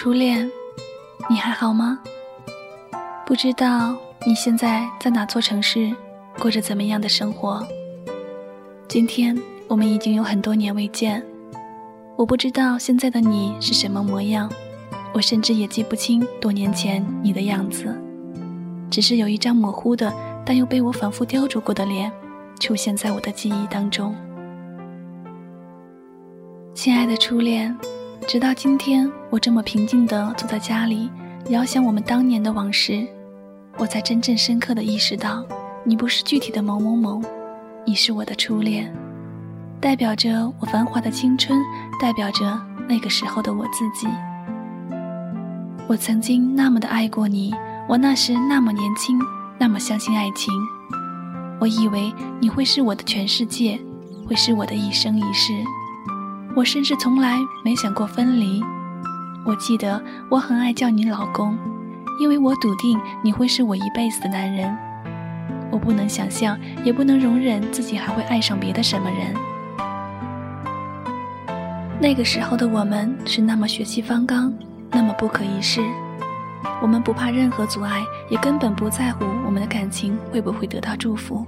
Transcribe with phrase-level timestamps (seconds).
[0.00, 0.48] 初恋，
[1.28, 1.98] 你还好吗？
[3.26, 5.92] 不知道你现在在哪座城市，
[6.38, 7.66] 过着怎么样的生活？
[8.86, 9.36] 今天
[9.66, 11.20] 我们已经有很多年未见，
[12.14, 14.48] 我不知道现在的你是什么模样，
[15.12, 17.92] 我甚至也记不清多年前你的样子，
[18.88, 20.14] 只是有一张模糊的，
[20.46, 22.08] 但又被我反复雕琢过的脸，
[22.60, 24.14] 出现在我的记忆当中。
[26.72, 27.76] 亲爱的初恋。
[28.28, 31.10] 直到今天，我这么平静地坐在家里，
[31.48, 33.08] 遥想我们当年的往事，
[33.78, 35.42] 我才真正深刻地意识到，
[35.82, 37.22] 你不是具体的某某某，
[37.86, 38.94] 你是我的初恋，
[39.80, 41.58] 代表着我繁华的青春，
[41.98, 44.06] 代表着那个时候的我自己。
[45.86, 47.54] 我曾经那么的爱过你，
[47.88, 49.18] 我那时那么年轻，
[49.56, 50.52] 那么相信爱情，
[51.58, 53.80] 我以为你会是我的全世界，
[54.28, 55.54] 会是我的一生一世。
[56.54, 58.62] 我甚至从来没想过分离。
[59.44, 61.56] 我记得我很爱叫你老公，
[62.20, 64.76] 因为我笃定你会是我一辈子的男人。
[65.70, 69.34] 我不能想象，也不能容忍自己还会爱上别的什么人。
[72.00, 74.52] 那个时候的我们是那么血气方刚，
[74.90, 75.80] 那么不可一世。
[76.80, 81.46] 我们不怕任何阻碍，也根本不在乎我们的感情会不会得到祝福。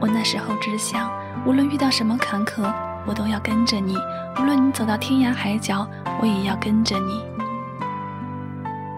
[0.00, 1.10] 我那时候只想，
[1.46, 2.72] 无论遇到什么坎坷。
[3.06, 3.96] 我都要跟着你，
[4.38, 5.86] 无论你走到天涯海角，
[6.20, 7.20] 我也要跟着你。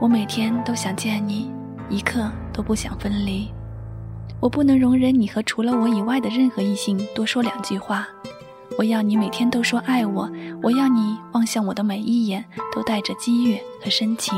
[0.00, 1.50] 我每天都想见你，
[1.88, 3.50] 一刻都不想分离。
[4.41, 8.06] 我不能容忍你和除了我以外的任何异性多说两句话。
[8.77, 10.28] 我要你每天都说爱我，
[10.62, 12.44] 我要你望向我的每一眼
[12.75, 14.34] 都带着激越和深情。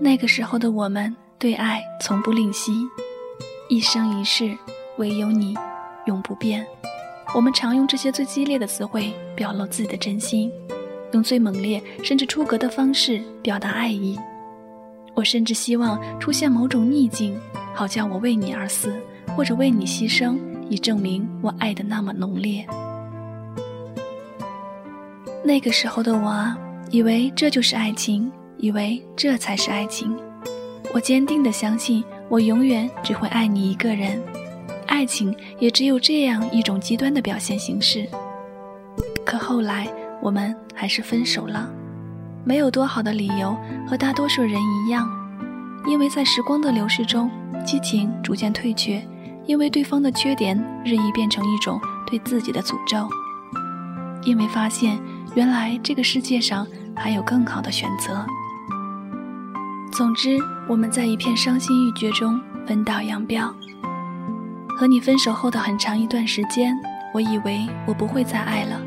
[0.00, 2.86] 那个时候的我们对爱从不吝惜，
[3.68, 4.58] 一生一世
[4.98, 5.56] 唯有你。
[6.06, 6.66] 永不变。
[7.34, 10.50] 我们常用这些最激烈的词汇表露自己的真心，
[11.12, 14.18] 用最猛烈甚至出格的方式表达爱意。
[15.14, 17.38] 我甚至希望出现某种逆境，
[17.74, 18.94] 好叫我为你而死，
[19.36, 22.66] 或者为你牺牲，以证明我爱的那么浓烈。
[25.42, 26.54] 那个时候的我，
[26.90, 30.16] 以为这就是爱情，以为这才是爱情。
[30.92, 34.22] 我坚定地相信，我永远只会爱你一个人。
[34.96, 38.08] 爱情也只有这样一种极端的表现形式。
[39.26, 39.86] 可后来
[40.22, 41.70] 我们还是分手了，
[42.44, 43.54] 没有多好的理由，
[43.86, 45.06] 和大多数人一样，
[45.86, 47.30] 因为在时光的流逝中，
[47.62, 49.06] 激情逐渐退却，
[49.44, 53.06] 因为对方的缺点日益变成一种对自己的诅咒，
[54.24, 54.98] 因为发现
[55.34, 58.24] 原来这个世界上还有更好的选择。
[59.92, 63.54] 总之，我们在一片伤心欲绝中分道扬镳。
[64.76, 66.78] 和你分手后的很长一段时间，
[67.14, 68.78] 我以为我不会再爱了，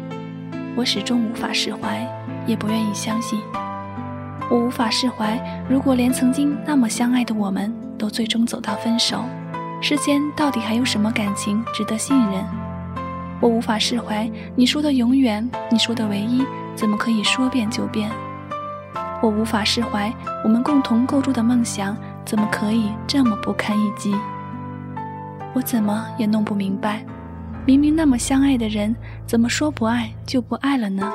[0.76, 2.08] 我始终无法释怀，
[2.46, 3.42] 也不愿意相信。
[4.52, 5.36] 我无法释怀，
[5.68, 9.26] 如果连曾经那么相爱的我们都最终走到分手，
[9.82, 12.46] 世间到底还有什么感情值得信任？
[13.42, 16.46] 我无法释怀，你说的永远，你说的唯一，
[16.76, 18.12] 怎么可以说变就变？
[19.24, 20.14] 我无法释怀，
[20.44, 24.14] 我们共同构筑的梦想，怎么可以这么不堪一击？
[25.54, 27.04] 我怎么也弄不明白，
[27.66, 28.96] 明明那么相爱的人，
[29.26, 31.12] 怎么说不爱就不爱了呢？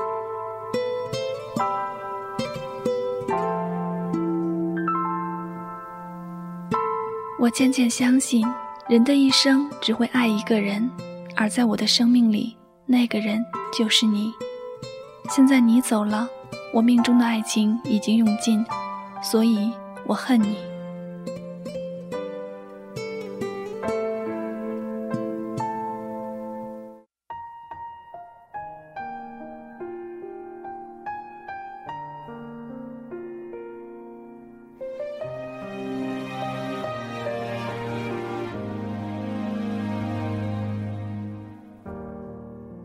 [7.39, 8.47] 我渐渐相信，
[8.89, 10.91] 人的一生只会爱一个人，
[11.37, 12.57] 而在我的生命里，
[12.87, 13.45] 那个人
[13.77, 14.33] 就是你。
[15.31, 16.29] 现在你走了，
[16.73, 18.65] 我命中的爱情已经用尽，
[19.23, 19.73] 所以
[20.07, 20.74] 我恨你。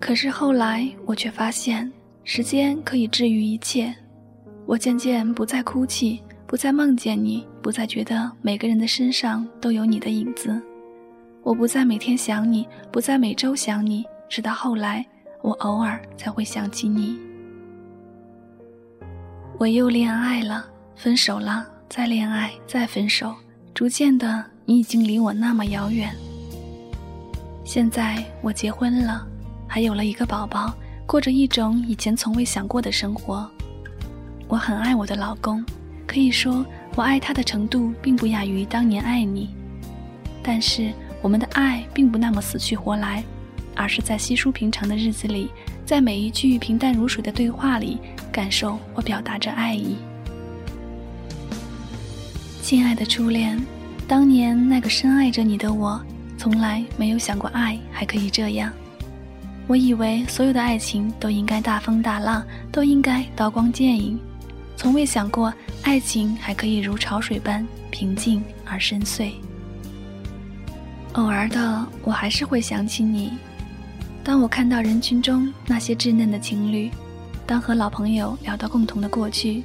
[0.09, 1.87] 可是后来，我却发现，
[2.23, 3.93] 时间可以治愈一切。
[4.65, 10.59] 我渐渐不再哭泣，不再梦见你，不再觉得每个人的身上都有你的影子。
[11.43, 15.05] 我不再每天想你，不再每周想你，直到后来，
[15.43, 17.15] 我偶尔才会想起你。
[19.59, 20.65] 我又恋爱了，
[20.95, 23.35] 分手了，再恋爱，再分手，
[23.75, 26.11] 逐渐的，你已经离我那么遥远。
[27.63, 29.27] 现在我结婚了。
[29.69, 30.73] 还有了一个宝宝，
[31.05, 33.47] 过着一种以前从未想过的生活。
[34.47, 35.63] 我很爱我的老公，
[36.07, 39.51] 可以说我爱他的程度并不亚于当年爱你。
[40.41, 43.23] 但是我们的爱并不那么死去活来，
[43.75, 45.51] 而是在稀疏平常的日子里，
[45.85, 47.99] 在每一句平淡如水的对话里，
[48.31, 49.97] 感受或表达着爱意。
[52.63, 53.59] 亲爱的初恋，
[54.07, 56.01] 当年那个深爱着你的我，
[56.39, 58.73] 从来没有想过爱还可以这样。
[59.69, 64.19] 我以为所有的爱情都应该大风大浪，都应该刀光剑影，
[64.75, 69.31] 从未想过爱情还可以如潮水般平静而深邃。
[71.13, 73.33] 偶尔的，我还是会想起你。
[74.23, 76.89] 当我看到人群中那些稚嫩的情侣，
[77.45, 79.63] 当和老朋友聊到共同的过去。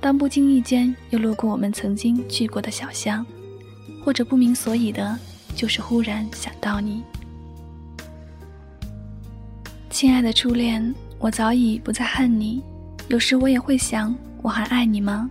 [0.00, 3.26] 当不经意间又路过我们曾经去过的小巷，
[4.04, 5.18] 或者不明所以的，
[5.56, 7.02] 就是忽然想到你，
[10.00, 12.62] 亲爱的初恋，我早已不再恨你。
[13.08, 15.28] 有时我也会想，我还爱你吗？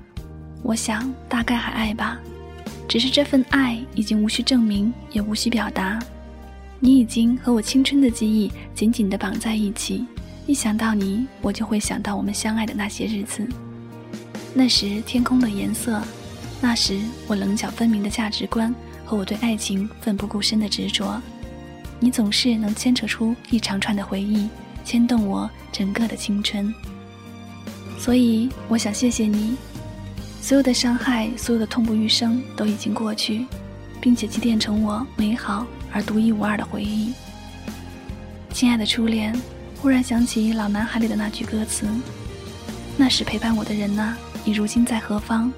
[0.61, 2.19] 我想大概还爱吧，
[2.87, 5.97] 只是这份爱已经无需证明，也无需表达。
[6.79, 10.05] 你已经和我青春的记忆紧紧地绑在一起，
[10.45, 13.43] 一想到你，我就会想到我们相爱的那些日子。
[14.53, 15.99] 那时天空的颜色，
[16.61, 18.71] 那时我棱角分明的价值观
[19.03, 21.19] 和我对爱情奋不顾身的执着，
[21.99, 24.47] 你总是能牵扯出一长串的回忆，
[24.85, 26.73] 牵动我整个的青春。
[27.97, 29.55] 所以我想谢谢你，
[30.41, 33.45] 所有的伤害，所有的痛不欲生都已经过去，
[33.99, 37.13] 并且积淀成我美好而独一无二的回忆。
[38.51, 39.37] 亲爱的初恋，
[39.81, 41.85] 忽然想起《老男孩》里的那句歌词
[42.95, 45.51] ：“那时陪伴我的人呢？”你如今在何方？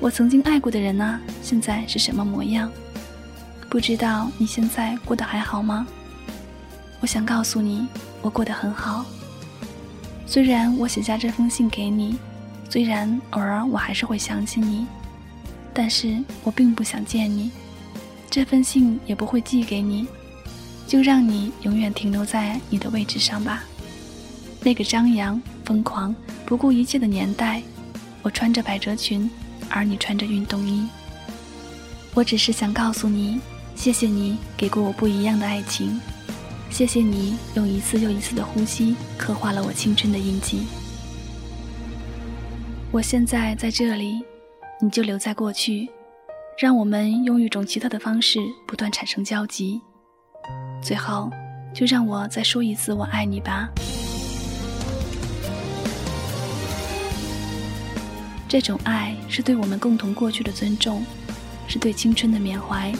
[0.00, 1.20] 我曾经爱过的人呢？
[1.42, 2.72] 现在是什么模样？
[3.70, 5.86] 不知道你现在过得还好吗？
[6.98, 7.86] 我想告诉你，
[8.20, 9.04] 我过得很好。
[10.26, 12.18] 虽然我写下这封信给你，
[12.68, 14.88] 虽然偶尔我还是会想起你，
[15.72, 17.52] 但是我并不想见你，
[18.28, 20.08] 这封信也不会寄给你，
[20.84, 23.62] 就让你永远停留在你的位置上吧。
[24.64, 26.12] 那个张扬、疯狂、
[26.44, 27.62] 不顾一切的年代。
[28.22, 29.30] 我穿着百褶裙，
[29.70, 30.86] 而你穿着运动衣。
[32.12, 33.40] 我只是想告诉你，
[33.80, 35.98] 谢谢你给过我不一样的爱情，
[36.68, 40.66] 谢谢你用一次又一次的呼吸刻画了我青春的印记。
[42.92, 44.22] 我现在在这里，
[44.82, 45.88] 你就留在过去，
[46.58, 48.38] 让我们用一种奇特的方式
[48.68, 49.80] 不断产生交集。
[50.82, 51.30] 最后，
[51.72, 53.66] 就让我再说一次“我爱你”吧。
[58.46, 61.02] 这种爱是对我们共同过去的尊重，
[61.66, 62.92] 是对青春的缅怀，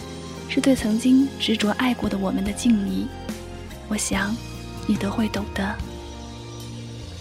[0.50, 3.06] 是对曾经执着爱过的我们的敬意。
[3.88, 4.36] 我想，
[4.86, 5.74] 你都会懂的。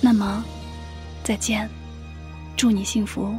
[0.01, 0.43] 那么，
[1.23, 1.69] 再见，
[2.57, 3.35] 祝你幸福。